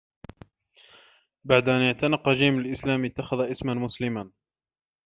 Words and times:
بعد 1.43 1.69
أن 1.69 1.81
اعتنق 1.81 2.29
جيم 2.29 2.59
الإسلام، 2.59 3.05
اتّخذ 3.05 3.51
اسما 3.51 3.73
مسلما. 3.73 4.31